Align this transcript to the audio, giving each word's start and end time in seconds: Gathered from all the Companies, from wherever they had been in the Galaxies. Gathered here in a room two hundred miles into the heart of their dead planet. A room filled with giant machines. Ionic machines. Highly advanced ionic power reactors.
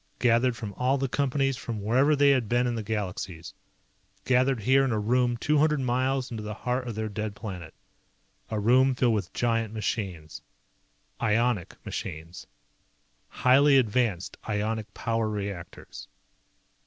Gathered 0.17 0.57
from 0.57 0.73
all 0.77 0.97
the 0.97 1.07
Companies, 1.07 1.57
from 1.57 1.79
wherever 1.79 2.15
they 2.15 2.31
had 2.31 2.49
been 2.49 2.65
in 2.65 2.73
the 2.73 2.81
Galaxies. 2.81 3.53
Gathered 4.25 4.61
here 4.61 4.83
in 4.83 4.91
a 4.91 4.97
room 4.97 5.37
two 5.37 5.59
hundred 5.59 5.79
miles 5.79 6.31
into 6.31 6.41
the 6.41 6.55
heart 6.55 6.87
of 6.87 6.95
their 6.95 7.07
dead 7.07 7.35
planet. 7.35 7.75
A 8.49 8.59
room 8.59 8.95
filled 8.95 9.13
with 9.13 9.31
giant 9.31 9.75
machines. 9.75 10.41
Ionic 11.21 11.75
machines. 11.85 12.47
Highly 13.27 13.77
advanced 13.77 14.37
ionic 14.49 14.91
power 14.95 15.29
reactors. 15.29 16.07